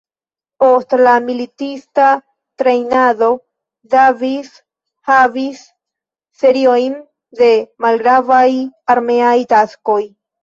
[0.61, 2.05] Post lia militista
[2.61, 3.27] trejnado,
[3.91, 4.49] Davis
[5.11, 5.61] havis
[6.41, 6.97] seriojn
[7.43, 7.51] de
[7.87, 8.49] malgravaj
[8.95, 10.01] armeaj taskoj.